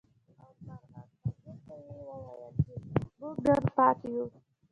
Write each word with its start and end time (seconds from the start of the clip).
او 0.39 0.47
فرمان 0.57 0.79
ساجد 0.91 1.59
ته 1.65 1.75
يې 1.85 1.99
وويل 2.09 2.51
چې 2.63 2.73
مونږ 3.19 3.37
نن 3.45 3.63
پاتې 3.75 4.07
يو 4.15 4.25
ـ 4.29 4.31